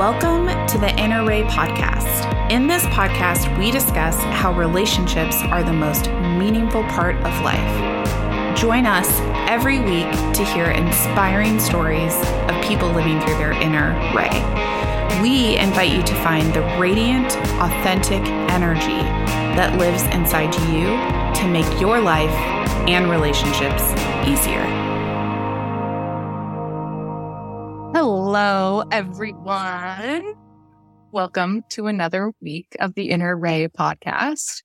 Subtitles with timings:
[0.00, 2.50] Welcome to the Inner RAE podcast.
[2.50, 6.08] In this podcast, we discuss how relationships are the most
[6.38, 8.56] meaningful part of life.
[8.56, 9.10] Join us
[9.46, 12.16] every week to hear inspiring stories
[12.48, 14.40] of people living through their inner ray.
[15.20, 19.04] We invite you to find the radiant, authentic energy
[19.54, 20.96] that lives inside you
[21.42, 22.30] to make your life
[22.88, 23.82] and relationships
[24.26, 24.79] easier.
[28.32, 30.34] Hello, everyone.
[31.10, 34.62] Welcome to another week of the Inner RAE podcast.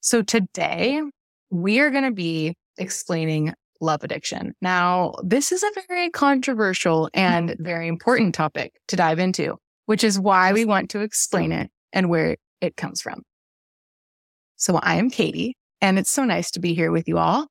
[0.00, 1.00] So today
[1.48, 4.54] we are going to be explaining love addiction.
[4.60, 9.54] Now, this is a very controversial and very important topic to dive into,
[9.84, 13.22] which is why we want to explain it and where it comes from.
[14.56, 17.46] So I am Katie and it's so nice to be here with you all.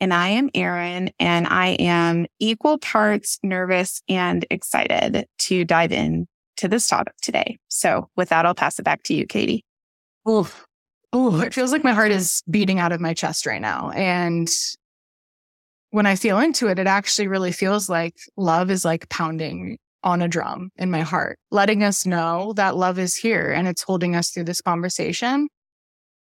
[0.00, 6.26] And I am Erin, and I am equal parts nervous and excited to dive in
[6.56, 7.58] to this topic today.
[7.68, 9.64] So with that, I'll pass it back to you, Katie.
[10.26, 10.50] Oh,
[11.12, 13.90] oh, it feels like my heart is beating out of my chest right now.
[13.90, 14.48] And
[15.90, 20.20] when I feel into it, it actually really feels like love is like pounding on
[20.20, 24.14] a drum in my heart, letting us know that love is here and it's holding
[24.14, 25.48] us through this conversation,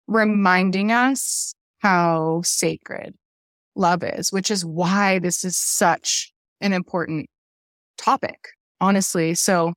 [0.08, 3.16] reminding us how sacred
[3.76, 7.30] love is, which is why this is such an important
[7.98, 9.34] topic, honestly.
[9.34, 9.74] So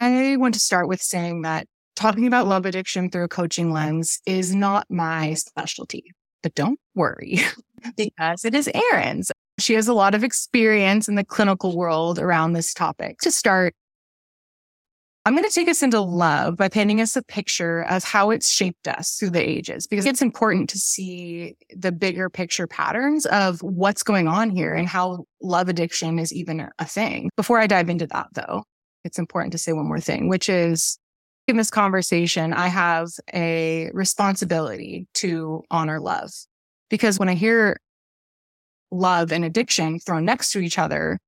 [0.00, 4.20] I want to start with saying that talking about love addiction through a coaching lens
[4.24, 7.40] is not my specialty, but don't worry
[7.96, 9.30] because it is Erin's.
[9.58, 13.18] She has a lot of experience in the clinical world around this topic.
[13.22, 13.74] To start,
[15.28, 18.50] I'm going to take us into love by painting us a picture of how it's
[18.50, 23.62] shaped us through the ages, because it's important to see the bigger picture patterns of
[23.62, 27.28] what's going on here and how love addiction is even a thing.
[27.36, 28.64] Before I dive into that, though,
[29.04, 30.98] it's important to say one more thing, which is
[31.46, 36.30] in this conversation, I have a responsibility to honor love.
[36.88, 37.76] Because when I hear
[38.90, 41.18] love and addiction thrown next to each other,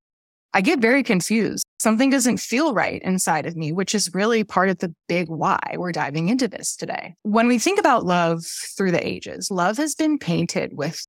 [0.53, 1.65] I get very confused.
[1.79, 5.59] Something doesn't feel right inside of me, which is really part of the big why
[5.75, 7.15] we're diving into this today.
[7.23, 11.05] When we think about love through the ages, love has been painted with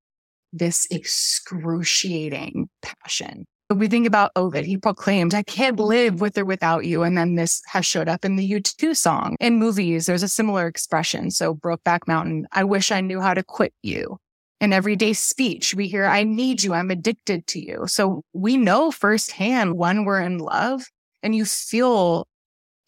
[0.53, 3.45] this excruciating passion.
[3.69, 4.67] When we think about oh, Ovid.
[4.67, 7.03] He proclaimed, I can't live with or without you.
[7.03, 9.35] And then this has showed up in the U2 song.
[9.41, 11.31] In movies, there's a similar expression.
[11.31, 14.19] So Brokeback Mountain, I wish I knew how to quit you
[14.63, 15.75] in everyday speech.
[15.75, 16.73] We hear, I need you.
[16.73, 17.85] I'm addicted to you.
[17.89, 20.85] So we know firsthand when we're in love
[21.21, 22.29] and you feel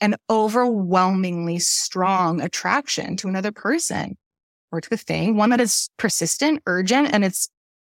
[0.01, 4.17] an overwhelmingly strong attraction to another person
[4.71, 7.49] or to a thing, one that is persistent, urgent, and it's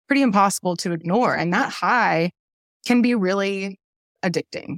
[0.06, 1.34] pretty impossible to ignore.
[1.34, 2.32] And that high
[2.84, 3.78] can be really
[4.22, 4.76] addicting.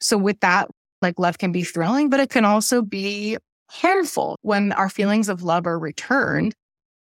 [0.00, 0.68] So with that,
[1.02, 3.38] like love can be thrilling, but it can also be
[3.68, 6.54] harmful when our feelings of love are returned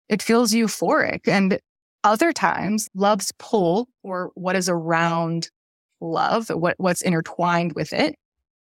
[0.09, 1.27] it feels euphoric.
[1.27, 1.59] And
[2.03, 5.49] other times, love's pull or what is around
[6.01, 8.15] love, what, what's intertwined with it,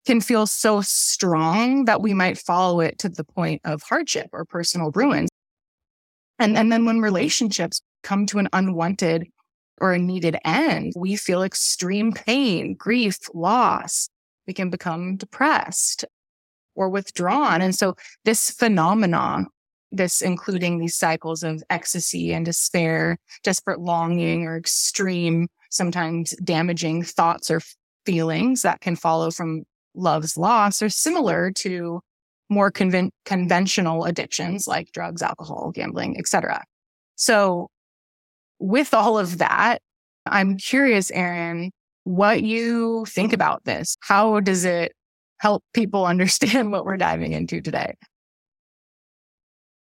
[0.07, 4.45] can feel so strong that we might follow it to the point of hardship or
[4.45, 5.29] personal ruin.
[6.39, 9.27] And, and then when relationships come to an unwanted
[9.79, 14.09] or a needed end, we feel extreme pain, grief, loss.
[14.47, 16.05] We can become depressed
[16.75, 17.63] or withdrawn.
[17.63, 19.47] And so this phenomenon
[19.93, 27.51] this including these cycles of ecstasy and despair, desperate longing or extreme, sometimes damaging thoughts
[27.51, 27.61] or
[28.07, 29.65] feelings that can follow from
[29.95, 32.01] love's loss are similar to
[32.49, 36.65] more conven- conventional addictions like drugs, alcohol, gambling, etc.
[37.17, 37.69] So
[38.59, 39.81] with all of that,
[40.27, 41.71] I'm curious, Erin,
[42.05, 43.97] what you think about this.
[44.01, 44.93] How does it
[45.39, 47.95] help people understand what we're diving into today?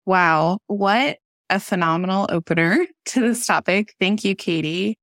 [0.10, 0.58] Wow.
[0.66, 1.20] What
[1.52, 3.94] a phenomenal opener to this topic.
[4.00, 4.98] Thank you, Katie.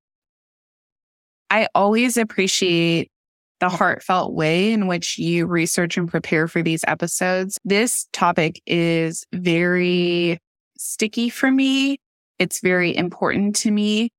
[1.49, 3.09] I always appreciate
[3.61, 7.57] the heartfelt way in which you research and prepare for these episodes.
[7.63, 10.39] This topic is very
[10.77, 11.99] sticky for me.
[12.37, 14.09] It's very important to me.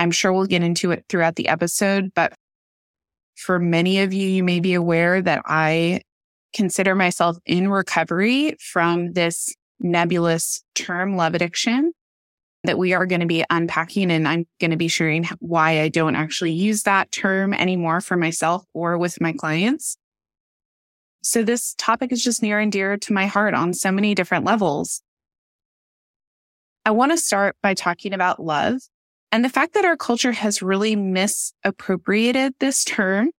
[0.00, 2.32] I'm sure we'll get into it throughout the episode, but
[3.36, 6.00] for many of you, you may be aware that I
[6.52, 11.92] consider myself in recovery from this nebulous term, love addiction,
[12.64, 14.10] that we are going to be unpacking.
[14.10, 18.16] And I'm going to be sharing why I don't actually use that term anymore for
[18.16, 19.96] myself or with my clients.
[21.22, 24.44] So this topic is just near and dear to my heart on so many different
[24.44, 25.02] levels.
[26.84, 28.80] I want to start by talking about love
[29.32, 33.30] And the fact that our culture has really misappropriated this term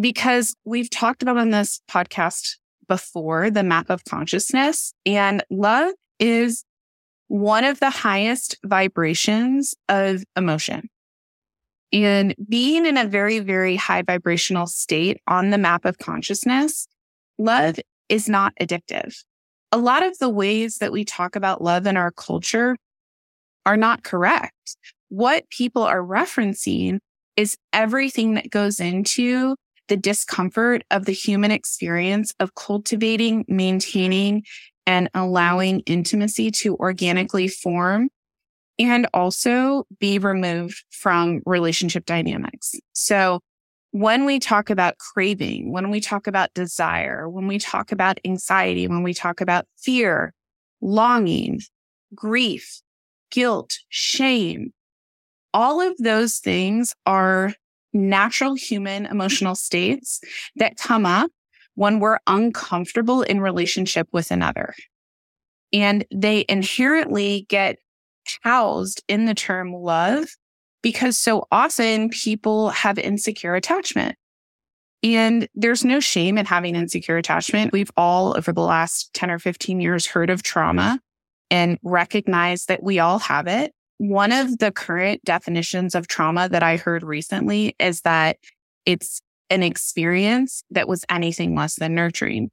[0.00, 2.56] because we've talked about on this podcast
[2.88, 6.64] before the map of consciousness and love is
[7.28, 10.88] one of the highest vibrations of emotion.
[11.92, 16.88] And being in a very, very high vibrational state on the map of consciousness,
[17.38, 17.78] love
[18.08, 19.16] is not addictive.
[19.72, 22.76] A lot of the ways that we talk about love in our culture
[23.64, 24.76] are not correct.
[25.08, 26.98] What people are referencing
[27.36, 29.56] is everything that goes into
[29.88, 34.42] the discomfort of the human experience of cultivating, maintaining,
[34.86, 38.08] and allowing intimacy to organically form
[38.78, 42.74] and also be removed from relationship dynamics.
[42.92, 43.40] So
[43.92, 48.88] when we talk about craving, when we talk about desire, when we talk about anxiety,
[48.88, 50.34] when we talk about fear,
[50.80, 51.60] longing,
[52.14, 52.80] grief,
[53.30, 54.72] guilt, shame,
[55.52, 57.54] all of those things are
[57.94, 60.20] natural human emotional states
[60.56, 61.30] that come up
[61.74, 64.74] when we're uncomfortable in relationship with another.
[65.72, 67.78] And they inherently get
[68.42, 70.28] housed in the term love
[70.82, 74.16] because so often people have insecure attachment.
[75.02, 77.72] And there's no shame in having insecure attachment.
[77.72, 81.00] We've all over the last 10 or 15 years heard of trauma
[81.50, 83.72] and recognize that we all have it.
[83.98, 88.38] One of the current definitions of trauma that I heard recently is that
[88.84, 89.20] it's
[89.50, 92.50] an experience that was anything less than nurturing.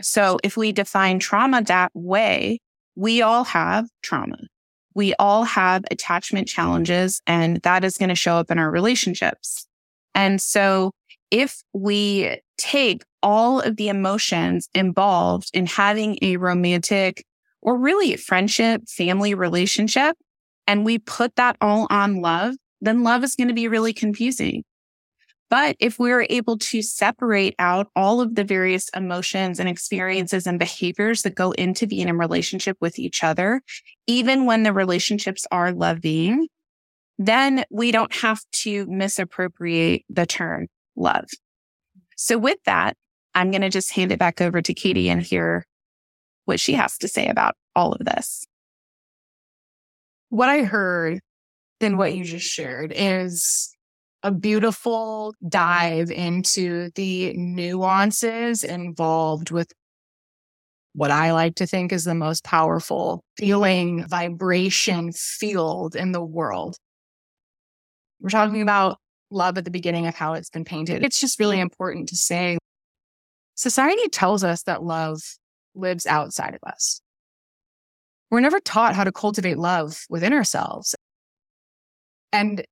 [0.00, 2.60] So if we define trauma that way,
[2.96, 4.38] we all have trauma.
[4.94, 9.66] We all have attachment challenges and that is going to show up in our relationships.
[10.14, 10.92] And so
[11.30, 17.24] if we take all of the emotions involved in having a romantic
[17.62, 20.16] or really friendship, family relationship,
[20.68, 24.62] and we put that all on love, then love is going to be really confusing.
[25.50, 30.58] But if we're able to separate out all of the various emotions and experiences and
[30.58, 33.62] behaviors that go into being in relationship with each other,
[34.06, 36.48] even when the relationships are loving,
[37.18, 40.66] then we don't have to misappropriate the term
[40.96, 41.24] love.
[42.14, 42.94] So with that,
[43.34, 45.64] I'm going to just hand it back over to Katie and hear
[46.44, 48.47] what she has to say about all of this
[50.30, 51.20] what I heard
[51.80, 52.18] than what mm-hmm.
[52.18, 53.74] you just shared is
[54.22, 59.72] a beautiful dive into the nuances involved with
[60.92, 66.76] what I like to think is the most powerful feeling vibration field in the world.
[68.20, 68.98] We're talking about
[69.30, 71.04] love at the beginning of how it's been painted.
[71.04, 72.58] It's just really important to say
[73.54, 75.20] society tells us that love
[75.76, 77.00] lives outside of us.
[78.30, 80.94] We're never taught how to cultivate love within ourselves.
[82.32, 82.64] And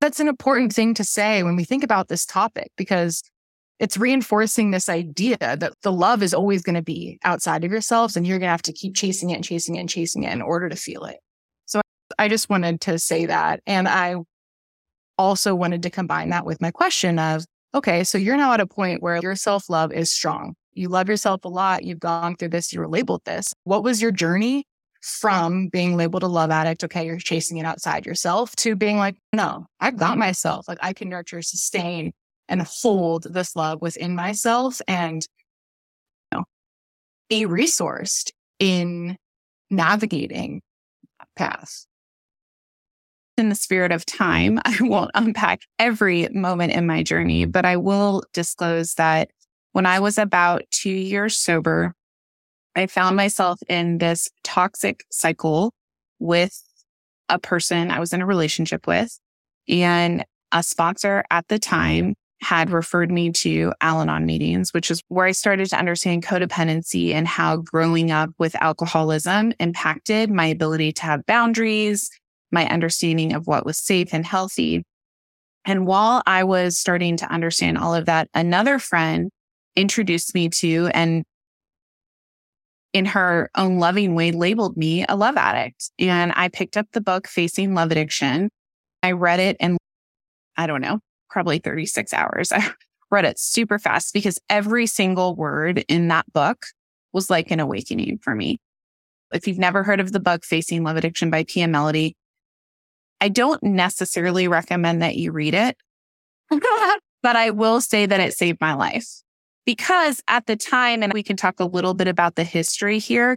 [0.00, 3.22] that's an important thing to say when we think about this topic because
[3.78, 8.16] it's reinforcing this idea that the love is always going to be outside of yourselves
[8.16, 10.32] and you're going to have to keep chasing it and chasing it and chasing it
[10.32, 11.16] in order to feel it.
[11.66, 11.80] So
[12.18, 13.60] I just wanted to say that.
[13.66, 14.16] And I
[15.18, 17.44] also wanted to combine that with my question of,
[17.74, 20.54] okay, so you're now at a point where your self love is strong.
[20.74, 21.84] You love yourself a lot.
[21.84, 22.72] You've gone through this.
[22.72, 23.52] You were labeled this.
[23.64, 24.64] What was your journey
[25.02, 29.16] from being labeled a love addict, okay, you're chasing it outside yourself, to being like,
[29.32, 30.68] no, I've got myself.
[30.68, 32.12] Like I can nurture, sustain,
[32.48, 35.26] and hold this love within myself and
[36.30, 36.44] you know,
[37.28, 39.16] be resourced in
[39.70, 40.62] navigating
[41.18, 41.86] that path.
[43.36, 47.76] In the spirit of time, I won't unpack every moment in my journey, but I
[47.76, 49.30] will disclose that
[49.72, 51.94] when I was about two years sober,
[52.74, 55.72] I found myself in this toxic cycle
[56.18, 56.62] with
[57.28, 59.18] a person I was in a relationship with.
[59.68, 65.00] And a sponsor at the time had referred me to Al Anon meetings, which is
[65.08, 70.92] where I started to understand codependency and how growing up with alcoholism impacted my ability
[70.92, 72.10] to have boundaries,
[72.50, 74.84] my understanding of what was safe and healthy.
[75.64, 79.30] And while I was starting to understand all of that, another friend
[79.76, 81.22] introduced me to and
[82.92, 85.90] in her own loving way, labeled me a love addict.
[85.98, 88.50] And I picked up the book, Facing Love Addiction.
[89.02, 89.78] I read it in,
[90.56, 92.52] I don't know, probably 36 hours.
[92.52, 92.72] I
[93.10, 96.66] read it super fast because every single word in that book
[97.12, 98.58] was like an awakening for me.
[99.32, 102.12] If you've never heard of the book, Facing Love Addiction by Pia Mellody,
[103.20, 105.76] I don't necessarily recommend that you read it,
[106.50, 109.21] but I will say that it saved my life
[109.64, 113.36] because at the time, and we can talk a little bit about the history here,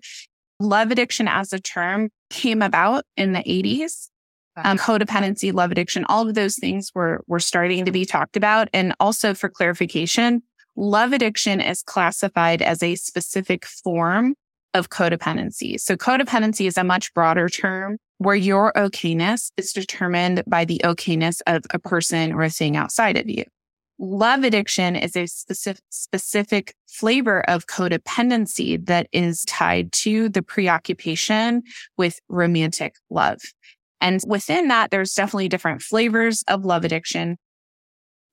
[0.60, 4.10] love addiction as a term came about in the 80s.
[4.58, 8.70] um, codependency, love addiction, all of those things were, were starting to be talked about.
[8.74, 10.44] And also for clarification,
[10.78, 14.36] love addiction is classified as a specific form
[14.74, 15.80] of codependency.
[15.80, 21.42] So codependency is a much broader term where your okayness is determined by the okayness
[21.48, 23.44] of a person or a thing outside of you.
[23.98, 31.64] Love addiction is a specific, specific flavor of codependency that is tied to the preoccupation
[31.98, 33.40] with romantic love.
[34.02, 37.38] And within that, there's definitely different flavors of love addiction.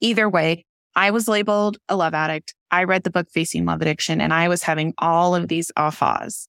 [0.00, 0.64] Either way,
[0.96, 2.54] I was labeled a love addict.
[2.70, 6.48] I read the book Facing Love Addiction and I was having all of these ahas.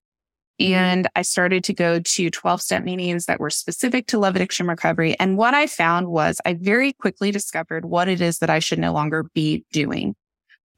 [0.64, 0.74] Mm-hmm.
[0.74, 4.68] And I started to go to 12 step meetings that were specific to love addiction
[4.68, 5.16] recovery.
[5.20, 8.80] And what I found was I very quickly discovered what it is that I should
[8.80, 10.16] no longer be doing.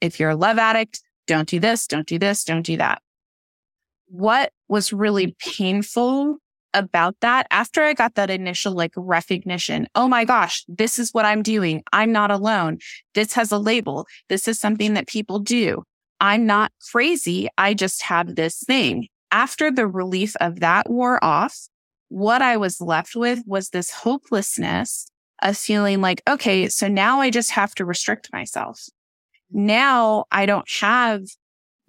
[0.02, 3.02] If you're a love addict, don't do this, don't do this, don't do that.
[4.08, 6.38] What was really painful
[6.74, 9.88] about that after I got that initial like recognition.
[9.96, 11.82] Oh my gosh, this is what I'm doing.
[11.94, 12.80] I'm not alone.
[13.14, 14.08] This has a label.
[14.28, 15.84] This is something that people do.
[16.20, 17.48] I'm not crazy.
[17.58, 21.68] I just have this thing after the relief of that wore off,
[22.08, 25.12] what I was left with was this hopelessness
[25.42, 28.86] of feeling like, okay, so now I just have to restrict myself.
[29.52, 31.24] Now I don't have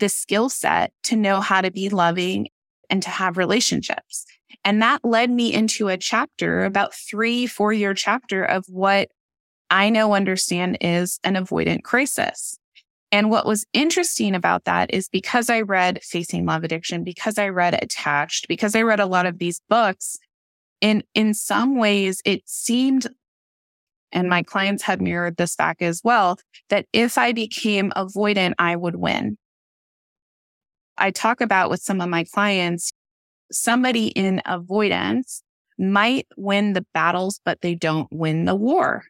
[0.00, 2.48] the skill set to know how to be loving
[2.90, 4.26] and to have relationships.
[4.64, 9.08] And that led me into a chapter, about three, four year chapter of what
[9.70, 12.58] I now understand is an avoidant crisis.
[13.12, 17.48] And what was interesting about that is because I read Facing Love Addiction, because I
[17.48, 20.18] read Attached, because I read a lot of these books,
[20.80, 23.06] in, in some ways it seemed,
[24.12, 28.76] and my clients had mirrored this back as well, that if I became avoidant, I
[28.76, 29.38] would win.
[30.98, 32.92] I talk about with some of my clients,
[33.52, 35.42] somebody in avoidance
[35.78, 39.04] might win the battles, but they don't win the war.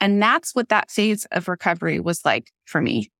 [0.00, 3.10] And that's what that phase of recovery was like for me.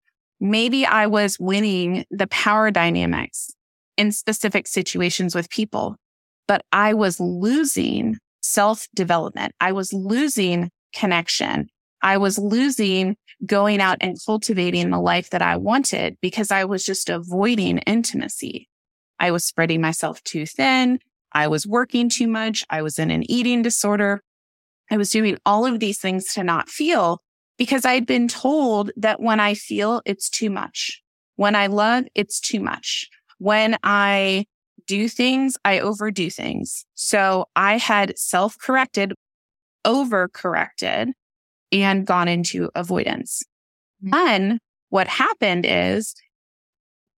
[0.41, 3.51] Maybe I was winning the power dynamics
[3.97, 5.97] in specific situations with people,
[6.49, 9.55] but I was losing self development.
[9.61, 11.69] I was losing connection.
[12.03, 16.85] I was losing going out and cultivating the life that I wanted because I was
[16.85, 18.69] just avoiding intimacy.
[19.19, 20.99] I was spreading myself too thin.
[21.33, 22.65] I was working too much.
[22.71, 24.23] I was in an eating disorder.
[24.91, 27.23] I was doing all of these things to not feel
[27.59, 31.03] because I'd been told that when I feel it's too much.
[31.37, 33.09] When I love, it's too much.
[33.39, 34.47] When I
[34.87, 36.85] do things, I overdo things.
[36.95, 39.15] So I had self corrected,
[39.85, 41.11] over corrected
[41.73, 43.43] and gone into avoidance.
[44.05, 44.11] Mm-hmm.
[44.11, 46.15] Then what happened is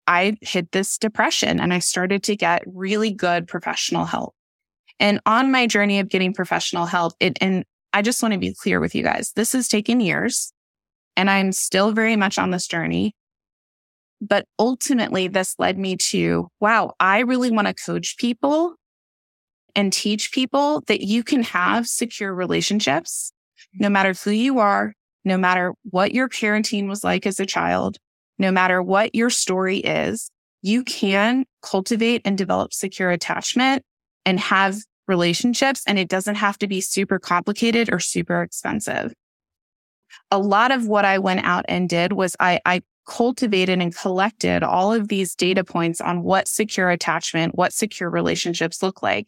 [0.07, 4.35] I hit this depression and I started to get really good professional help.
[5.01, 8.55] And on my journey of getting professional help, it, and I just want to be
[8.55, 10.53] clear with you guys, this has taken years
[11.17, 13.15] and I'm still very much on this journey.
[14.21, 18.75] But ultimately, this led me to, wow, I really want to coach people
[19.75, 23.33] and teach people that you can have secure relationships
[23.75, 27.99] no matter who you are, no matter what your parenting was like as a child,
[28.39, 30.31] no matter what your story is,
[30.63, 33.83] you can cultivate and develop secure attachment
[34.27, 34.77] and have
[35.11, 39.13] relationships and it doesn't have to be super complicated or super expensive.
[40.31, 44.63] A lot of what I went out and did was I, I cultivated and collected
[44.63, 49.27] all of these data points on what secure attachment, what secure relationships look like.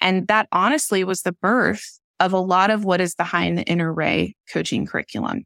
[0.00, 3.92] And that honestly was the birth of a lot of what is behind the Inner
[3.92, 5.44] RAE coaching curriculum.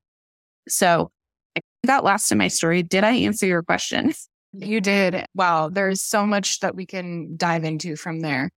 [0.69, 1.11] So
[1.57, 2.83] I got lost in my story.
[2.83, 4.15] Did I answer your question?
[4.55, 5.25] You did.
[5.35, 5.71] Wow.
[5.71, 8.51] There's so much that we can dive into from there.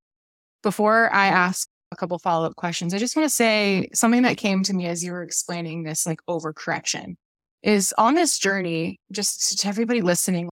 [0.64, 1.36] Before I mm-hmm.
[1.36, 4.74] ask a couple follow up questions, I just want to say something that came to
[4.74, 7.14] me as you were explaining this like overcorrection
[7.62, 10.48] is on this journey, just to everybody listening,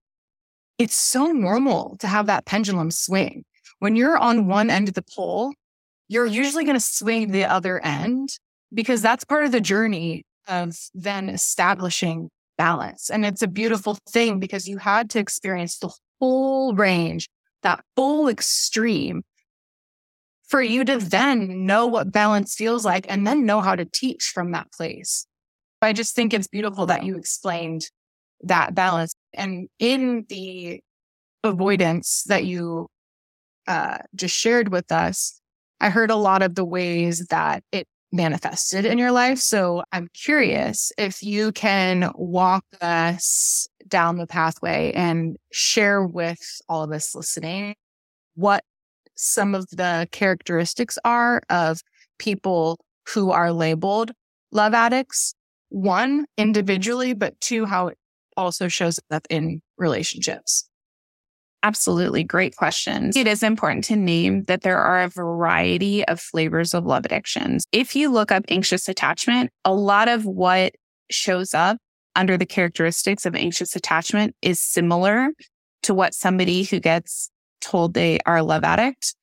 [0.79, 3.43] it's so normal to have that pendulum swing.
[3.79, 5.53] When you're on one end of the pole,
[6.07, 8.29] you're usually going to swing the other end
[8.73, 13.09] because that's part of the journey of then establishing balance.
[13.09, 17.29] And it's a beautiful thing because you had to experience the whole range,
[17.61, 19.23] that full extreme
[20.47, 24.31] for you to then know what balance feels like and then know how to teach
[24.33, 25.25] from that place.
[25.81, 27.89] I just think it's beautiful that you explained
[28.43, 29.13] that balance.
[29.33, 30.81] And in the
[31.43, 32.87] avoidance that you
[33.67, 35.39] uh, just shared with us,
[35.81, 39.39] I heard a lot of the ways that it manifested in your life.
[39.39, 46.83] So I'm curious if you can walk us down the pathway and share with all
[46.83, 47.75] of us listening
[48.35, 48.63] what
[49.15, 51.81] some of the characteristics are of
[52.19, 52.79] people
[53.09, 54.11] who are labeled
[54.51, 55.33] love addicts.
[55.69, 57.97] One, individually, but two, how it
[58.37, 60.69] also shows up in relationships.
[61.63, 62.23] Absolutely.
[62.23, 63.11] Great question.
[63.15, 67.65] It is important to name that there are a variety of flavors of love addictions.
[67.71, 70.73] If you look up anxious attachment, a lot of what
[71.09, 71.77] shows up
[72.15, 75.29] under the characteristics of anxious attachment is similar
[75.83, 77.29] to what somebody who gets
[77.63, 79.15] told they are a love addict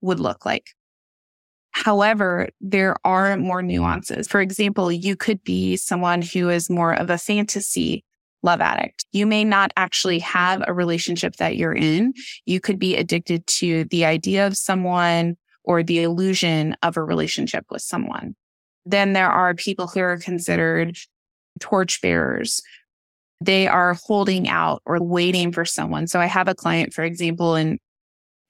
[0.00, 0.66] would look like.
[1.72, 4.28] However, there are more nuances.
[4.28, 8.04] For example, you could be someone who is more of a fantasy
[8.42, 9.06] love addict.
[9.12, 12.12] You may not actually have a relationship that you're in.
[12.44, 17.64] You could be addicted to the idea of someone or the illusion of a relationship
[17.70, 18.34] with someone.
[18.84, 20.96] Then there are people who are considered
[21.60, 22.60] torchbearers.
[23.40, 26.06] They are holding out or waiting for someone.
[26.06, 27.78] So I have a client, for example, and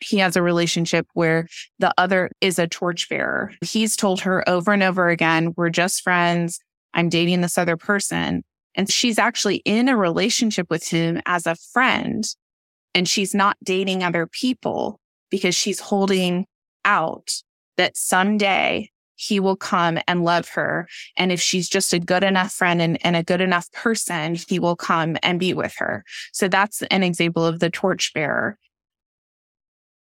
[0.03, 1.47] he has a relationship where
[1.79, 3.53] the other is a torchbearer.
[3.65, 6.61] He's told her over and over again, we're just friends.
[6.95, 8.43] I'm dating this other person.
[8.75, 12.25] And she's actually in a relationship with him as a friend.
[12.95, 14.99] And she's not dating other people
[15.31, 16.47] because she's holding
[16.85, 17.31] out
[17.77, 18.91] that someday
[19.23, 20.89] he will come and love her.
[21.17, 24.59] And if she's just a good enough friend and, and, a good enough person, he
[24.59, 26.05] will come and be with her.
[26.33, 28.59] So that's an example of the torchbearer.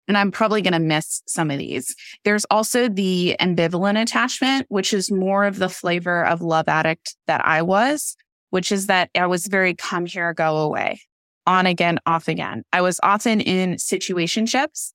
[0.07, 1.95] And I'm probably going to miss some of these.
[2.23, 7.45] There's also the ambivalent attachment, which is more of the flavor of love addict that
[7.45, 8.15] I was,
[8.49, 11.01] which is that I was very come here, go away,
[11.45, 12.63] on again, off again.
[12.71, 14.93] I was often in situationships.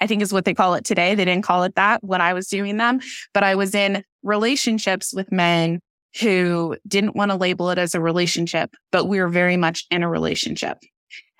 [0.00, 1.14] I think is what they call it today.
[1.14, 3.00] They didn't call it that when I was doing them,
[3.32, 5.80] but I was in relationships with men
[6.20, 10.02] who didn't want to label it as a relationship, but we were very much in
[10.02, 10.78] a relationship.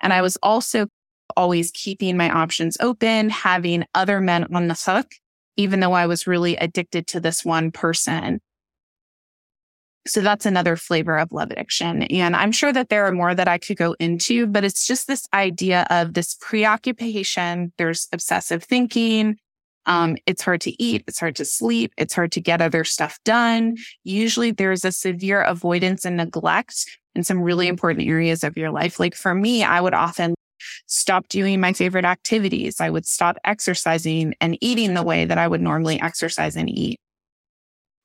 [0.01, 0.87] And I was also
[1.35, 5.11] always keeping my options open, having other men on the hook,
[5.57, 8.41] even though I was really addicted to this one person.
[10.07, 12.03] So that's another flavor of love addiction.
[12.03, 15.07] And I'm sure that there are more that I could go into, but it's just
[15.07, 17.73] this idea of this preoccupation.
[17.77, 19.37] There's obsessive thinking.
[19.87, 21.03] Um, it's hard to eat.
[21.07, 21.91] It's hard to sleep.
[21.97, 23.77] It's hard to get other stuff done.
[24.03, 28.99] Usually there's a severe avoidance and neglect in some really important areas of your life.
[28.99, 30.35] Like for me, I would often
[30.87, 32.79] stop doing my favorite activities.
[32.79, 36.99] I would stop exercising and eating the way that I would normally exercise and eat.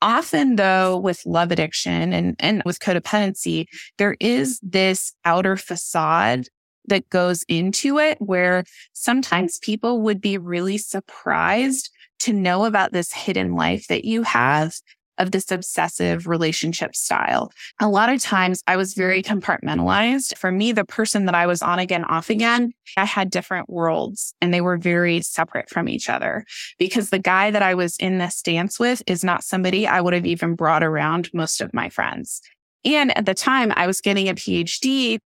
[0.03, 3.67] Often though, with love addiction and, and with codependency,
[3.99, 6.47] there is this outer facade
[6.87, 13.13] that goes into it where sometimes people would be really surprised to know about this
[13.13, 14.75] hidden life that you have
[15.21, 17.53] of this obsessive relationship style.
[17.81, 20.37] A lot of times I was very compartmentalized.
[20.37, 24.35] For me, the person that I was on again, off again, I had different worlds
[24.41, 26.45] and they were very separate from each other
[26.79, 30.15] because the guy that I was in this dance with is not somebody I would
[30.15, 32.41] have even brought around most of my friends.
[32.85, 35.19] And at the time I was getting a PhD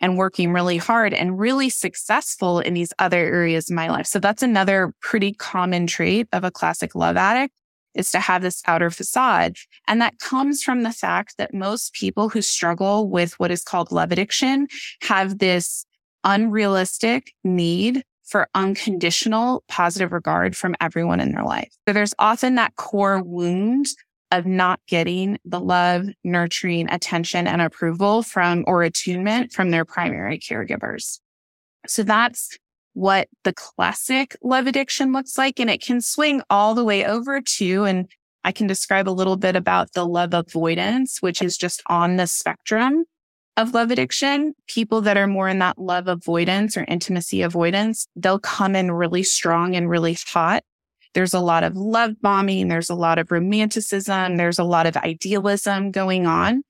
[0.00, 4.06] and working really hard and really successful in these other areas of my life.
[4.06, 7.54] So that's another pretty common trait of a classic love addict
[7.94, 9.56] is to have this outer facade.
[9.86, 13.92] And that comes from the fact that most people who struggle with what is called
[13.92, 14.66] love addiction
[15.02, 15.86] have this
[16.24, 21.70] unrealistic need for unconditional positive regard from everyone in their life.
[21.86, 23.86] So there's often that core wound
[24.32, 30.38] of not getting the love, nurturing, attention, and approval from or attunement from their primary
[30.38, 31.20] caregivers.
[31.86, 32.58] So that's
[32.94, 35.60] what the classic love addiction looks like.
[35.60, 38.08] And it can swing all the way over to, and
[38.44, 42.26] I can describe a little bit about the love avoidance, which is just on the
[42.26, 43.04] spectrum
[43.56, 44.54] of love addiction.
[44.66, 49.22] People that are more in that love avoidance or intimacy avoidance, they'll come in really
[49.22, 50.62] strong and really hot.
[51.14, 52.68] There's a lot of love bombing.
[52.68, 54.36] There's a lot of romanticism.
[54.36, 56.62] There's a lot of idealism going on.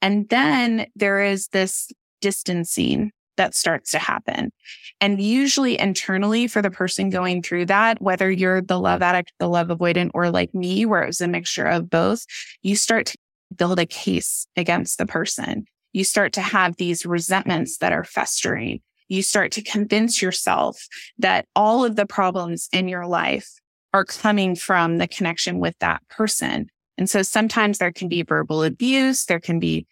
[0.00, 1.88] And then there is this
[2.20, 4.52] distancing that starts to happen.
[5.00, 9.48] And usually internally for the person going through that, whether you're the love addict, the
[9.48, 12.24] love avoidant, or like me, where it was a mixture of both,
[12.62, 13.18] you start to
[13.56, 15.64] build a case against the person.
[15.92, 18.80] You start to have these resentments that are festering.
[19.08, 20.86] You start to convince yourself
[21.18, 23.50] that all of the problems in your life
[23.92, 26.68] are coming from the connection with that person.
[26.96, 29.24] And so sometimes there can be verbal abuse.
[29.26, 29.86] There can be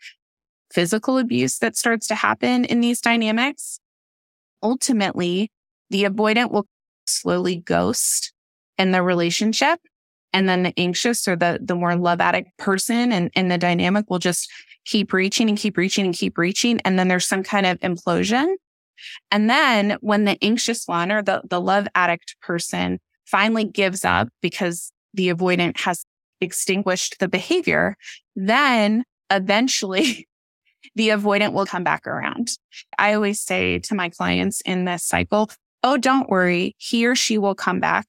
[0.72, 3.80] physical abuse that starts to happen in these dynamics,
[4.62, 5.50] ultimately
[5.90, 6.66] the avoidant will
[7.06, 8.33] slowly ghost
[8.78, 9.80] in the relationship.
[10.33, 14.09] And then the anxious or the, the more love addict person and, and the dynamic
[14.09, 14.48] will just
[14.85, 16.80] keep reaching and keep reaching and keep reaching.
[16.85, 18.54] And then there's some kind of implosion.
[19.30, 24.28] And then when the anxious one or the, the love addict person finally gives up
[24.40, 26.04] because the avoidant has
[26.40, 27.96] extinguished the behavior,
[28.37, 30.28] then eventually
[30.95, 32.51] the avoidant will come back around.
[32.99, 35.51] I always say to my clients in this cycle,
[35.83, 36.75] Oh, don't worry.
[36.79, 38.07] He or she will come back.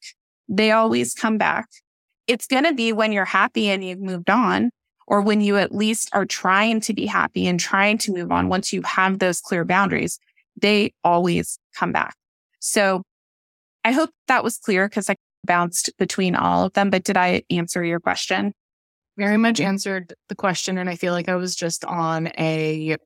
[0.49, 1.69] They always come back.
[2.27, 4.71] It's going to be when you're happy and you've moved on
[5.07, 8.49] or when you at least are trying to be happy and trying to move on.
[8.49, 10.19] Once you have those clear boundaries,
[10.61, 12.15] they always come back.
[12.59, 13.03] So
[13.83, 17.43] I hope that was clear because I bounced between all of them, but did I
[17.49, 18.53] answer your question?
[19.21, 20.79] Very much answered the question.
[20.79, 22.97] And I feel like I was just on a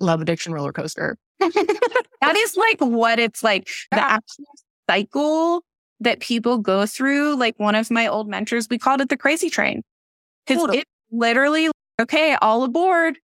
[0.00, 1.18] love addiction roller coaster.
[1.40, 3.68] that is like what it's like.
[3.90, 4.46] The actual
[4.88, 5.62] cycle
[6.00, 7.36] that people go through.
[7.36, 9.82] Like one of my old mentors, we called it the crazy train.
[10.46, 10.78] Because totally.
[10.78, 13.18] it literally, okay, all aboard.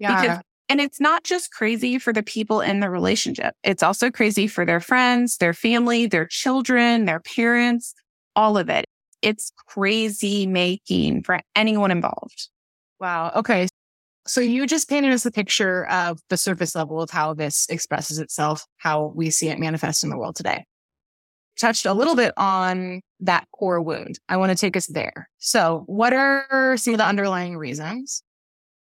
[0.00, 0.20] Yeah.
[0.20, 3.54] Because, and it's not just crazy for the people in the relationship.
[3.62, 7.94] It's also crazy for their friends, their family, their children, their parents,
[8.34, 8.86] all of it.
[9.24, 12.48] It's crazy making for anyone involved.
[13.00, 13.32] Wow.
[13.34, 13.68] Okay.
[14.26, 18.18] So you just painted us a picture of the surface level of how this expresses
[18.18, 20.64] itself, how we see it manifest in the world today.
[21.58, 24.18] Touched a little bit on that core wound.
[24.28, 25.28] I want to take us there.
[25.38, 28.22] So what are some of the underlying reasons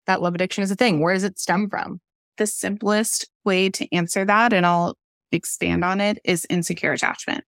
[0.07, 1.01] that love addiction is a thing?
[1.01, 2.01] Where does it stem from?
[2.39, 4.97] The simplest way to answer that, and I'll
[5.33, 7.45] expand on it, is insecure attachment.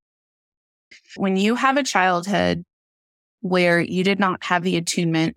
[1.17, 2.65] When you have a childhood
[3.41, 5.37] where you did not have the attunement,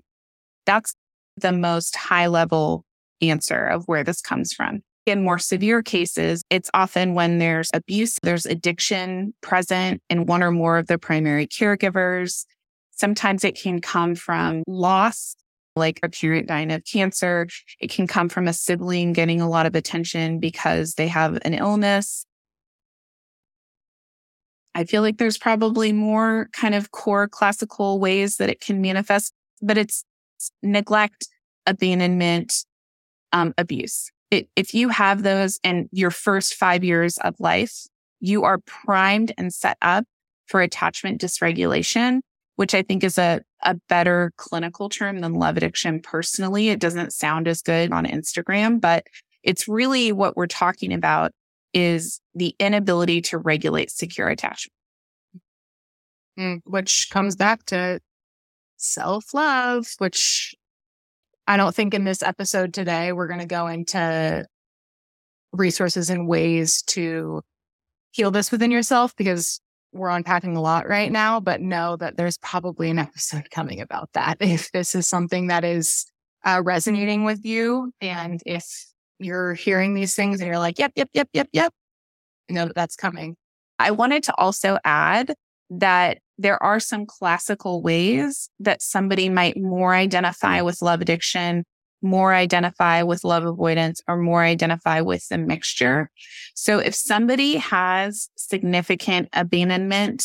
[0.65, 0.93] that's
[1.37, 2.83] the most high level
[3.21, 4.81] answer of where this comes from.
[5.05, 10.51] In more severe cases, it's often when there's abuse, there's addiction present in one or
[10.51, 12.45] more of the primary caregivers.
[12.91, 15.35] Sometimes it can come from loss,
[15.75, 17.47] like a parent dying of cancer.
[17.79, 21.55] It can come from a sibling getting a lot of attention because they have an
[21.55, 22.25] illness.
[24.73, 29.33] I feel like there's probably more kind of core classical ways that it can manifest,
[29.61, 30.03] but it's
[30.63, 31.27] neglect,
[31.65, 32.65] abandonment,
[33.33, 34.11] um, abuse.
[34.29, 37.85] It, if you have those in your first five years of life,
[38.21, 40.05] you are primed and set up
[40.47, 42.21] for attachment dysregulation,
[42.55, 46.69] which I think is a, a better clinical term than love addiction personally.
[46.69, 49.05] It doesn't sound as good on Instagram, but
[49.43, 51.31] it's really what we're talking about
[51.73, 54.73] is the inability to regulate secure attachment.
[56.39, 57.99] Mm, which comes back to
[58.77, 60.55] self love, which
[61.47, 64.45] I don't think in this episode today, we're going to go into
[65.51, 67.41] resources and ways to
[68.11, 69.59] heal this within yourself because
[69.93, 74.09] we're unpacking a lot right now, but know that there's probably an episode coming about
[74.13, 74.37] that.
[74.39, 76.05] If this is something that is
[76.45, 78.65] uh, resonating with you and if
[79.23, 81.73] you're hearing these things and you're like, yep, yep, yep, yep, yep,
[82.51, 83.35] know that that's coming.
[83.79, 85.33] I wanted to also add
[85.69, 91.63] that there are some classical ways that somebody might more identify with love addiction,
[92.01, 96.09] more identify with love avoidance, or more identify with the mixture.
[96.55, 100.23] So if somebody has significant abandonment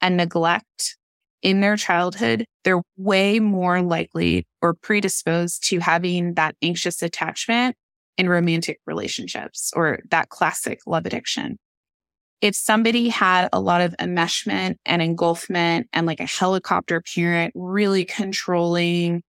[0.00, 0.96] and neglect
[1.42, 7.76] in their childhood, they're way more likely or predisposed to having that anxious attachment
[8.18, 11.58] in romantic relationships or that classic love addiction
[12.42, 18.04] if somebody had a lot of enmeshment and engulfment and like a helicopter parent really
[18.04, 19.22] controlling,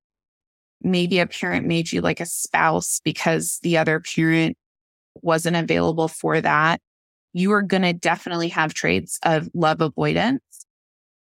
[0.82, 4.58] maybe a parent made you like a spouse because the other parent
[5.22, 6.82] wasn't available for that,
[7.34, 10.42] you are going to definitely have traits of love avoidance.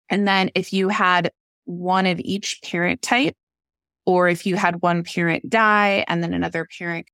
[0.08, 1.32] And then if you had
[1.64, 3.34] one of each parent type,
[4.06, 7.06] or if you had one parent die and then another parent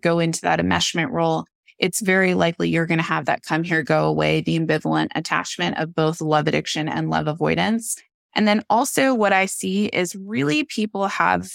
[0.00, 1.44] go into that enmeshment role,
[1.78, 5.78] it's very likely you're going to have that come here, go away, the ambivalent attachment
[5.78, 7.96] of both love addiction and love avoidance.
[8.34, 11.50] And then also what I see is really people have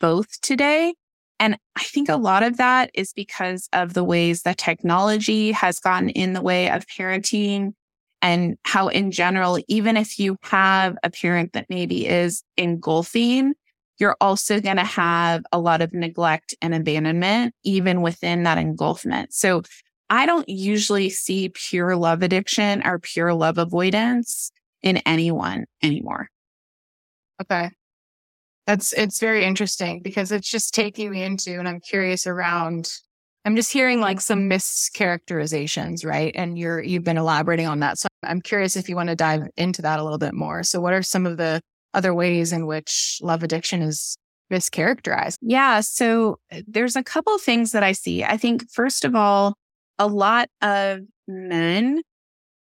[0.00, 0.94] both today.
[1.40, 5.78] And I think a lot of that is because of the ways that technology has
[5.78, 7.74] gotten in the way of parenting
[8.20, 13.54] and how in general, even if you have a parent that maybe is engulfing
[13.98, 19.32] you're also going to have a lot of neglect and abandonment, even within that engulfment.
[19.32, 19.62] So
[20.10, 24.50] I don't usually see pure love addiction or pure love avoidance
[24.82, 26.28] in anyone anymore.
[27.42, 27.70] Okay.
[28.66, 32.92] That's, it's very interesting because it's just taking me into, and I'm curious around,
[33.44, 36.32] I'm just hearing like some mischaracterizations, right?
[36.34, 37.98] And you're, you've been elaborating on that.
[37.98, 40.62] So I'm curious if you want to dive into that a little bit more.
[40.62, 41.60] So what are some of the
[41.94, 44.16] other ways in which love addiction is
[44.52, 45.36] mischaracterized?
[45.40, 45.80] Yeah.
[45.80, 48.24] So uh, there's a couple of things that I see.
[48.24, 49.54] I think, first of all,
[49.98, 52.02] a lot of men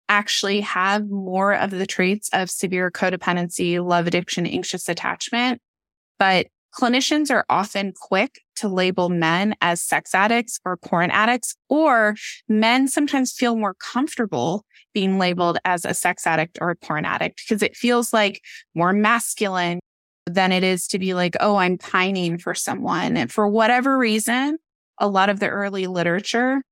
[0.08, 5.60] actually have more of the traits of severe codependency, love addiction, anxious attachment.
[6.18, 12.14] But clinicians are often quick to label men as sex addicts or porn addicts, or
[12.48, 17.42] men sometimes feel more comfortable being labeled as a sex addict or a porn addict
[17.46, 18.42] because it feels like
[18.74, 19.80] more masculine
[20.26, 23.16] than it is to be like, oh, I'm pining for someone.
[23.16, 24.58] And for whatever reason,
[24.98, 26.62] a lot of the early literature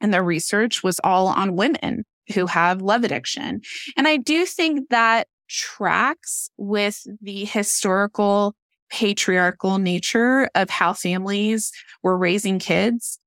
[0.00, 3.60] and the research was all on women who have love addiction.
[3.96, 8.54] And I do think that tracks with the historical
[8.90, 11.72] patriarchal nature of how families
[12.02, 13.18] were raising kids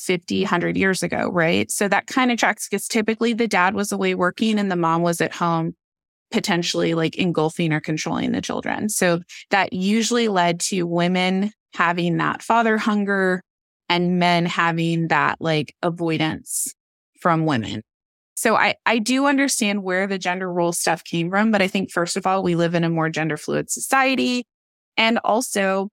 [0.00, 1.70] 50, 100 years ago, right?
[1.70, 5.02] So that kind of tracks because typically the dad was away working and the mom
[5.02, 5.74] was at home,
[6.30, 8.88] potentially like engulfing or controlling the children.
[8.88, 9.20] So
[9.50, 13.42] that usually led to women having that father hunger
[13.88, 16.74] and men having that like avoidance
[17.20, 17.82] from women.
[18.34, 21.92] So I, I do understand where the gender role stuff came from, but I think
[21.92, 24.44] first of all, we live in a more gender fluid society.
[24.96, 25.88] And also,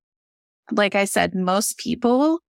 [0.72, 2.40] like I said, most people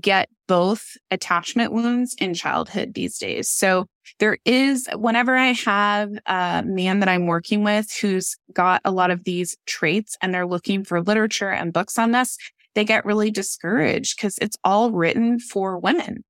[0.00, 3.50] get both attachment wounds in childhood these days.
[3.50, 3.86] So
[4.18, 9.10] there is, whenever I have a man that I'm working with who's got a lot
[9.10, 12.36] of these traits and they're looking for literature and books on this,
[12.74, 16.22] they get really discouraged because it's all written for women.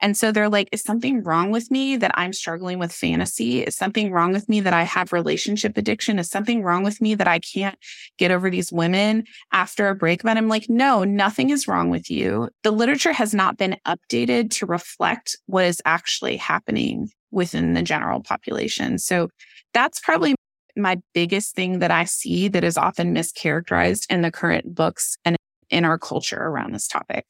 [0.00, 3.62] And so they're like, is something wrong with me that I'm struggling with fantasy?
[3.62, 6.18] Is something wrong with me that I have relationship addiction?
[6.18, 7.78] Is something wrong with me that I can't
[8.18, 10.30] get over these women after a breakup?
[10.30, 12.48] And I'm like, no, nothing is wrong with you.
[12.62, 18.22] The literature has not been updated to reflect what is actually happening within the general
[18.22, 18.98] population.
[18.98, 19.28] So
[19.74, 20.34] that's probably
[20.76, 25.36] my biggest thing that I see that is often mischaracterized in the current books and
[25.68, 27.26] in our culture around this topic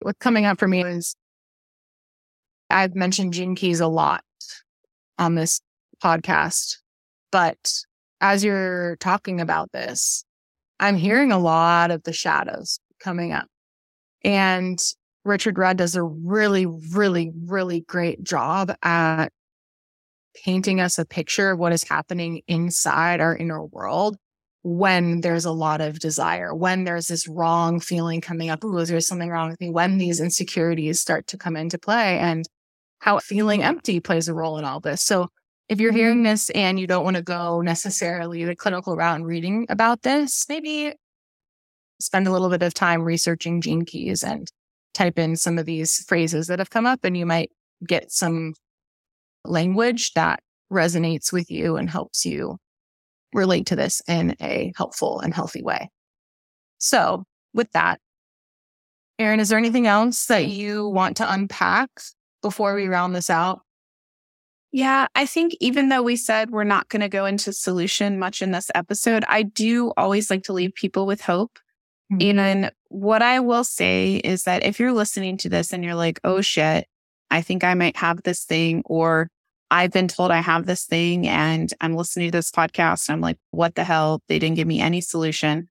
[0.00, 1.16] what's coming up for me is
[2.70, 4.22] I've mentioned Gene Keys a lot
[5.18, 5.60] on this
[6.02, 6.78] podcast,
[7.30, 7.72] but
[8.20, 10.24] as you're talking about this,
[10.80, 13.46] I'm hearing a lot of the shadows coming up.
[14.24, 14.78] And
[15.24, 19.28] Richard Rudd does a really, really, really great job at
[20.44, 24.16] painting us a picture of what is happening inside our inner world
[24.68, 28.88] when there's a lot of desire, when there's this wrong feeling coming up, ooh, is
[28.88, 29.70] there something wrong with me?
[29.70, 32.44] When these insecurities start to come into play and
[32.98, 35.02] how feeling empty plays a role in all this.
[35.02, 35.28] So
[35.68, 36.24] if you're hearing mm-hmm.
[36.24, 40.44] this and you don't want to go necessarily the clinical route and reading about this,
[40.48, 40.94] maybe
[42.00, 44.50] spend a little bit of time researching gene keys and
[44.94, 47.52] type in some of these phrases that have come up and you might
[47.86, 48.52] get some
[49.44, 50.40] language that
[50.72, 52.58] resonates with you and helps you
[53.36, 55.90] relate to this in a helpful and healthy way.
[56.78, 58.00] So, with that,
[59.18, 61.88] Erin, is there anything else that you want to unpack
[62.42, 63.60] before we round this out?
[64.72, 68.42] Yeah, I think even though we said we're not going to go into solution much
[68.42, 71.58] in this episode, I do always like to leave people with hope.
[72.12, 72.38] Mm-hmm.
[72.38, 76.20] And what I will say is that if you're listening to this and you're like,
[76.24, 76.86] oh shit,
[77.30, 79.28] I think I might have this thing, or
[79.70, 83.08] I've been told I have this thing and I'm listening to this podcast.
[83.08, 84.22] And I'm like, what the hell?
[84.28, 85.68] They didn't give me any solution.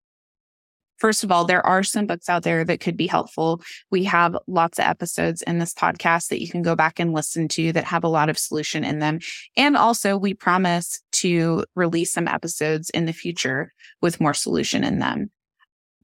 [0.98, 3.62] First of all, there are some books out there that could be helpful.
[3.92, 7.48] We have lots of episodes in this podcast that you can go back and listen
[7.50, 9.20] to that have a lot of solution in them.
[9.58, 15.00] And also, we promise to release some episodes in the future with more solution in
[15.00, 15.32] them.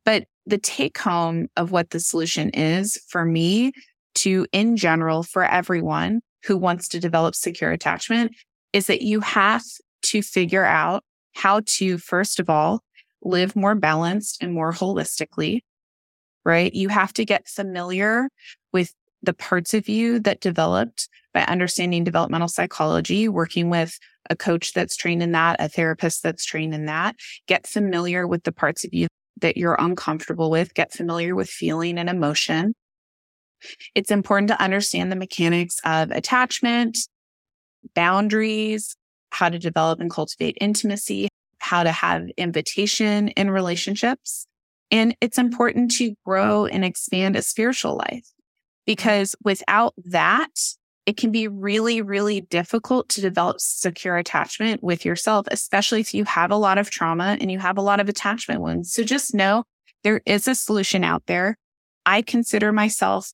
[0.04, 3.72] But the take home of what the solution is for me
[4.16, 8.36] to, in general, for everyone, who wants to develop secure attachment
[8.74, 9.64] is that you have
[10.04, 11.04] to figure out
[11.36, 12.82] how to, first of all,
[13.24, 15.62] live more balanced and more holistically,
[16.44, 16.74] right?
[16.74, 18.30] You have to get familiar
[18.74, 23.98] with the parts of you that developed by understanding developmental psychology, working with
[24.30, 27.16] a coach that's trained in that, a therapist that's trained in that.
[27.48, 29.08] Get familiar with the parts of you
[29.40, 30.74] that you're uncomfortable with.
[30.74, 32.74] Get familiar with feeling and emotion.
[33.95, 36.97] It's important to understand the mechanics of attachment,
[37.95, 38.95] boundaries,
[39.32, 41.28] how to develop and cultivate intimacy,
[41.60, 44.45] how to have invitation in relationships.
[44.91, 48.28] And it's important to grow and expand a spiritual life
[48.86, 50.50] because without that,
[51.06, 56.26] it can be really, really difficult to develop secure attachment with yourself, especially if you
[56.26, 58.93] have a lot of trauma and you have a lot of attachment wounds.
[58.93, 59.63] So just know
[60.04, 61.58] there is a solution out there.
[62.06, 63.32] I consider myself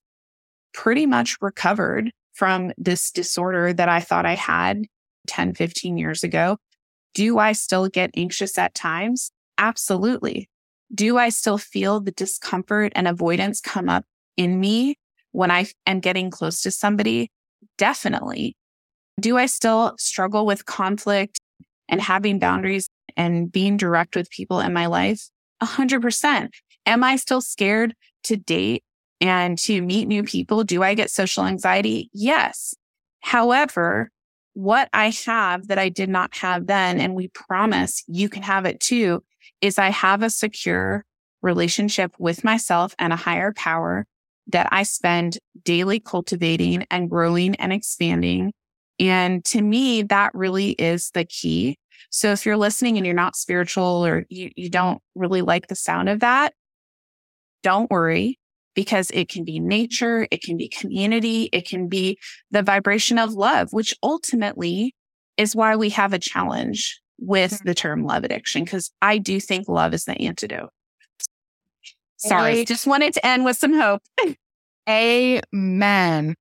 [0.74, 4.86] pretty much recovered from this disorder that I thought I had
[5.28, 6.58] 10, 15 years ago.
[7.14, 9.32] Do I still get anxious at times?
[9.58, 10.50] Absolutely.
[10.94, 14.06] Do I still feel the discomfort and avoidance come up
[14.38, 14.96] in me
[15.32, 17.32] when I am getting close to somebody?
[17.78, 18.56] Definitely.
[19.20, 21.40] Do I still struggle with conflict
[21.90, 25.28] and having boundaries and being direct with people in my life?
[25.60, 26.52] A hundred percent.
[26.86, 28.84] Am I still scared to date
[29.20, 30.64] and to meet new people?
[30.64, 32.10] Do I get social anxiety?
[32.14, 32.74] Yes.
[33.22, 34.12] However,
[34.54, 38.66] what I have that I did not have then, and we promise you can have
[38.66, 39.24] it too,
[39.62, 41.06] is I have a secure
[41.42, 44.06] relationship with myself and a higher power
[44.48, 48.54] that I spend daily cultivating and growing and expanding.
[49.00, 51.78] And to me, that really is the key.
[52.10, 55.76] So if you're listening and you're not spiritual or you, you don't really like the
[55.76, 56.54] sound of that,
[57.62, 58.40] don't worry
[58.78, 62.20] because it can be nature, it can be community, it can be
[62.52, 64.94] the vibration of love, which ultimately
[65.36, 67.68] is why we have a challenge with mm-hmm.
[67.68, 70.70] the term love addiction, because I do think love is the antidote.
[72.18, 74.04] Sorry, just wanted to end with some hope.
[74.88, 76.36] Amen.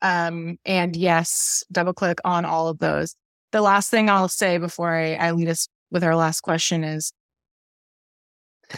[0.00, 3.16] Um, and yes, double click on all of those.
[3.50, 7.12] The last thing I'll say before I, I lead us with our last question is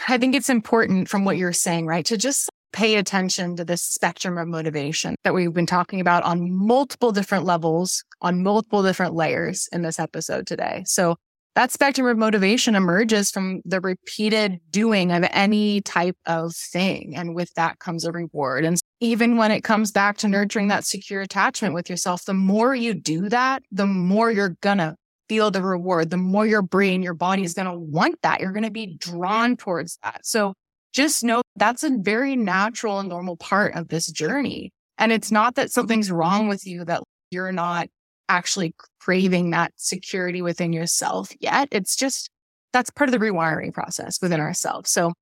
[0.07, 2.05] I think it's important from what you're saying, right?
[2.05, 6.51] To just pay attention to this spectrum of motivation that we've been talking about on
[6.51, 10.83] multiple different levels, on multiple different layers in this episode today.
[10.85, 11.15] So
[11.55, 17.13] that spectrum of motivation emerges from the repeated doing of any type of thing.
[17.15, 18.65] And with that comes a reward.
[18.65, 22.73] And even when it comes back to nurturing that secure attachment with yourself, the more
[22.73, 24.95] you do that, the more you're gonna
[25.29, 28.41] feel the reward, the more your brain, your body is gonna want that.
[28.41, 30.25] You're gonna be drawn towards that.
[30.25, 30.55] So
[30.93, 34.71] just know that's a very natural and normal part of this journey.
[34.97, 37.01] And it's not that something's wrong with you that
[37.31, 37.87] you're not
[38.29, 41.67] actually craving that security within yourself yet.
[41.71, 42.29] It's just
[42.71, 44.91] that's part of the rewiring process within ourselves.
[44.91, 45.13] So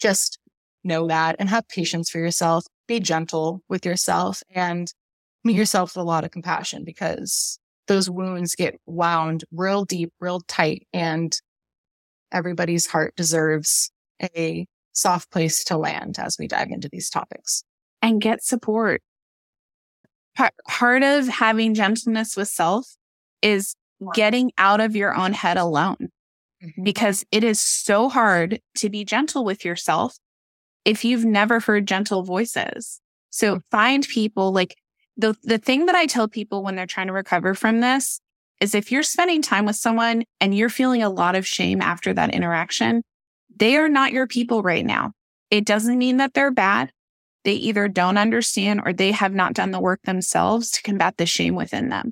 [0.00, 0.38] just
[0.82, 2.64] know that and have patience for yourself.
[2.88, 4.92] Be gentle with yourself and
[5.44, 10.40] meet yourself with a lot of compassion because those wounds get wound real deep, real
[10.40, 11.38] tight, and
[12.32, 13.90] everybody's heart deserves
[14.36, 17.62] a soft place to land as we dive into these topics.
[18.02, 19.02] And get support
[20.68, 22.96] part of having gentleness with self
[23.42, 23.74] is
[24.14, 25.96] getting out of your own head alone
[26.62, 26.82] mm-hmm.
[26.82, 30.16] because it is so hard to be gentle with yourself
[30.84, 33.00] if you've never heard gentle voices.
[33.30, 34.76] So find people like
[35.16, 38.20] the, the thing that I tell people when they're trying to recover from this
[38.60, 42.12] is if you're spending time with someone and you're feeling a lot of shame after
[42.14, 43.02] that interaction,
[43.56, 45.12] they are not your people right now.
[45.50, 46.92] It doesn't mean that they're bad
[47.46, 51.26] they either don't understand or they have not done the work themselves to combat the
[51.26, 52.10] shame within them.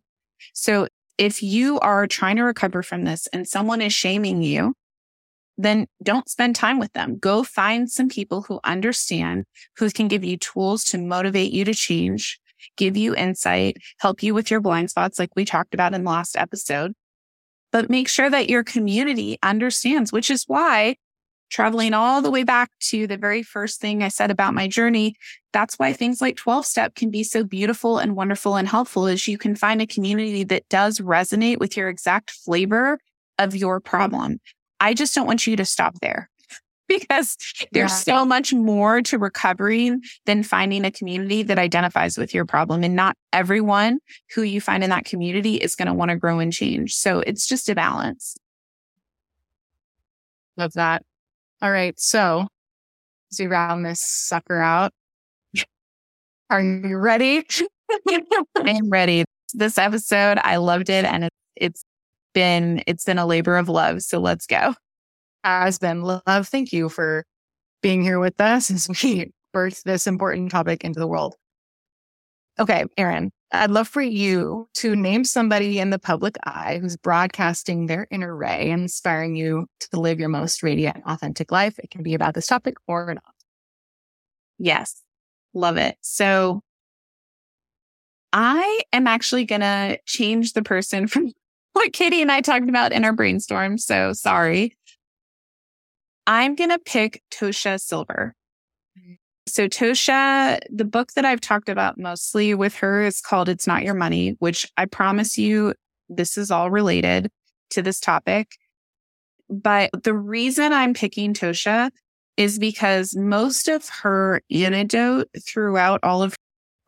[0.53, 0.87] So
[1.19, 4.75] if you are trying to recover from this and someone is shaming you,
[5.59, 7.19] then don't spend time with them.
[7.19, 9.45] Go find some people who understand,
[9.77, 12.39] who can give you tools to motivate you to change,
[12.77, 16.11] give you insight, help you with your blind spots, like we talked about in the
[16.11, 16.93] last episode.
[17.73, 20.95] But make sure that your community understands, which is why
[21.55, 25.15] traveling all the way back to the very first thing I said about my journey.
[25.53, 29.29] That's why things like 12 step can be so beautiful and wonderful and helpful is
[29.29, 32.99] you can find a community that does resonate with your exact flavor
[33.39, 34.41] of your problem.
[34.81, 36.29] I just don't want you to stop there
[36.89, 37.37] because
[37.71, 38.19] there's yeah.
[38.19, 42.83] so much more to recovering than finding a community that identifies with your problem.
[42.83, 44.01] And not everyone
[44.35, 46.97] who you find in that community is going to want to grow and change.
[46.97, 48.37] So it's just a balance.
[50.57, 51.05] Love that.
[51.65, 51.99] All right.
[51.99, 52.47] So
[53.33, 54.93] as we round this sucker out,
[56.51, 57.43] are you ready?
[58.59, 59.25] I'm ready.
[59.55, 61.83] This episode, I loved it and it, it's
[62.35, 64.03] been, it's been a labor of love.
[64.03, 64.75] So let's go.
[65.43, 66.49] Has been love.
[66.49, 67.25] Thank you for
[67.81, 71.35] being here with us as we birth this important topic into the world.
[72.59, 73.31] Okay, Erin,
[73.63, 78.35] I'd love for you to name somebody in the public eye who's broadcasting their inner
[78.35, 81.79] RAE and inspiring you to live your most radiant, authentic life.
[81.79, 83.35] It can be about this topic or not.
[84.59, 85.03] Yes,
[85.53, 85.97] love it.
[86.01, 86.63] So
[88.33, 91.33] I am actually going to change the person from
[91.73, 93.79] what Katie and I talked about in our brainstorm.
[93.79, 94.77] So sorry.
[96.27, 98.35] I'm going to pick Tosha Silver.
[99.47, 103.83] So Tosha, the book that I've talked about mostly with her is called It's Not
[103.83, 105.75] Your Money, which I promise you
[106.09, 107.31] this is all related
[107.71, 108.53] to this topic.
[109.51, 111.91] But the reason I'm picking Tosha
[112.37, 116.37] is because most of her antidote throughout all of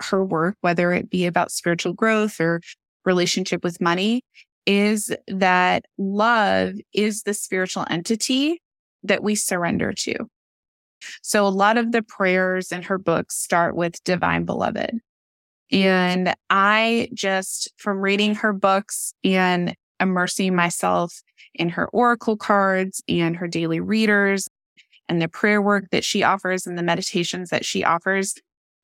[0.01, 2.61] her work, whether it be about spiritual growth or
[3.05, 4.23] relationship with money,
[4.65, 8.61] is that love is the spiritual entity
[9.03, 10.15] that we surrender to.
[11.23, 14.99] So a lot of the prayers in her books start with divine beloved.
[15.73, 21.23] And I just, from reading her books and immersing myself
[21.55, 24.49] in her oracle cards and her daily readers
[25.09, 28.35] and the prayer work that she offers and the meditations that she offers,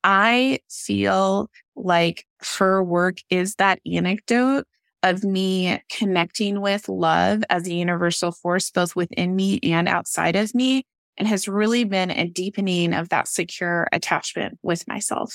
[0.04, 2.26] I feel like
[2.58, 4.64] her work is that anecdote
[5.02, 10.54] of me connecting with love as a universal force, both within me and outside of
[10.54, 10.84] me,
[11.16, 15.34] and has really been a deepening of that secure attachment with myself.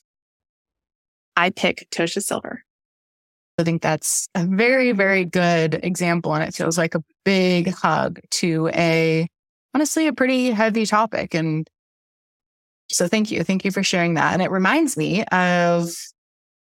[1.36, 2.63] I pick Tosha Silver.
[3.59, 6.34] I think that's a very, very good example.
[6.34, 9.28] And it feels like a big hug to a,
[9.73, 11.34] honestly, a pretty heavy topic.
[11.34, 11.67] And
[12.89, 13.43] so thank you.
[13.43, 14.34] Thank you for sharing that.
[14.34, 15.91] And it reminds me of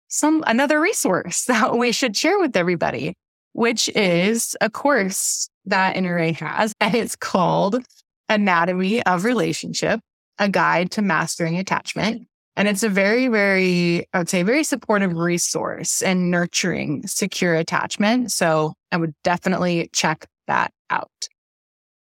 [0.07, 3.14] some, another resource that we should share with everybody,
[3.53, 6.74] which is a course that Inner has.
[6.82, 7.84] And it's called
[8.30, 9.99] Anatomy of Relationship,
[10.38, 12.27] a guide to mastering attachment.
[12.55, 18.32] And it's a very, very, I would say, very supportive resource and nurturing secure attachment.
[18.32, 21.09] So I would definitely check that out.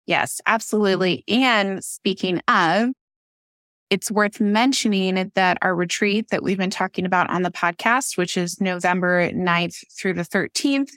[0.07, 1.23] Yes, absolutely.
[1.27, 2.89] And speaking of,
[3.91, 8.37] it's worth mentioning that our retreat that we've been talking about on the podcast, which
[8.37, 10.91] is November 9th through the 13th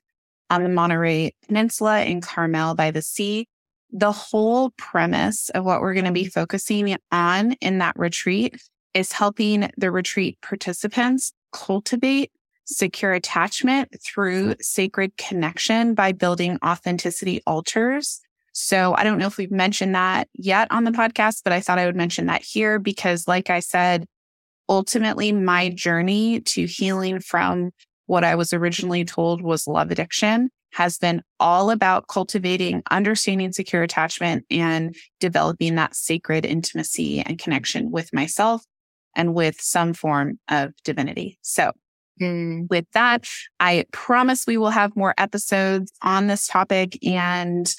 [0.48, 3.46] on the Monterey Peninsula in Carmel by the Sea,
[3.94, 8.60] the whole premise of what we're going to be focusing on in that retreat
[8.92, 12.32] is helping the retreat participants cultivate
[12.64, 14.60] secure attachment through mm-hmm.
[14.60, 18.20] sacred connection by building authenticity altars.
[18.52, 21.78] So I don't know if we've mentioned that yet on the podcast, but I thought
[21.78, 24.06] I would mention that here because, like I said,
[24.68, 27.70] ultimately my journey to healing from
[28.06, 33.84] what I was originally told was love addiction has been all about cultivating understanding secure
[33.84, 38.64] attachment and developing that sacred intimacy and connection with myself
[39.14, 41.38] and with some form of divinity.
[41.42, 41.70] So
[42.20, 42.68] mm.
[42.68, 43.28] with that,
[43.60, 47.72] I promise we will have more episodes on this topic and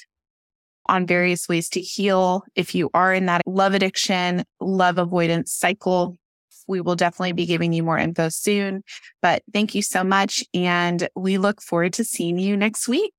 [0.86, 2.44] on various ways to heal.
[2.54, 6.16] If you are in that love addiction, love avoidance cycle,
[6.66, 8.82] we will definitely be giving you more info soon.
[9.22, 10.44] But thank you so much.
[10.54, 13.14] And we look forward to seeing you next week.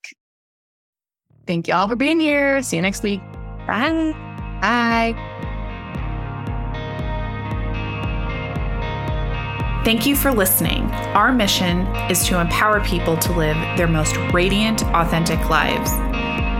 [1.45, 2.62] Thank you all for being here.
[2.62, 3.22] See you next week.
[3.66, 4.14] Bye.
[4.62, 5.16] Bye.
[9.86, 10.84] Thank you for listening.
[11.16, 15.91] Our mission is to empower people to live their most radiant, authentic lives.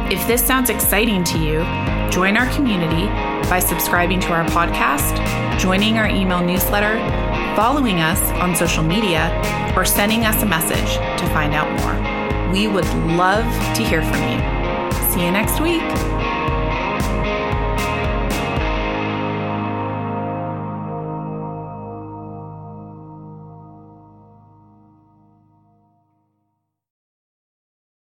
[0.10, 3.08] If this sounds exciting to you, join our community
[3.50, 5.18] by subscribing to our podcast,
[5.60, 6.98] joining our email newsletter,
[7.56, 9.32] following us on social media,
[9.76, 12.52] or sending us a message to find out more.
[12.52, 13.46] We would love
[13.76, 14.40] to hear from you.
[15.12, 16.37] See you next week.